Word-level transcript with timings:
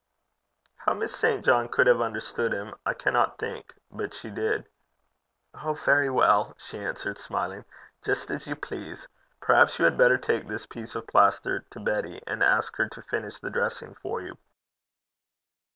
How 0.77 0.95
Miss 0.95 1.15
St. 1.15 1.45
John 1.45 1.69
could 1.69 1.85
have 1.85 2.01
understood 2.01 2.53
him, 2.53 2.73
I 2.87 2.95
cannot 2.95 3.37
think; 3.37 3.71
but 3.91 4.15
she 4.15 4.31
did. 4.31 4.67
'Oh! 5.53 5.75
very 5.75 6.09
well,' 6.09 6.55
she 6.57 6.79
answered, 6.79 7.19
smiling. 7.19 7.65
'Just 8.03 8.31
as 8.31 8.47
you 8.47 8.55
please. 8.55 9.07
Perhaps 9.41 9.77
you 9.77 9.85
had 9.85 9.99
better 9.99 10.17
take 10.17 10.47
this 10.47 10.65
piece 10.65 10.95
of 10.95 11.05
plaster 11.05 11.59
to 11.69 11.79
Betty, 11.79 12.19
and 12.25 12.41
ask 12.41 12.77
her 12.77 12.89
to 12.89 13.01
finish 13.03 13.37
the 13.39 13.51
dressing 13.51 13.93
for 13.93 14.21
you.' 14.23 14.39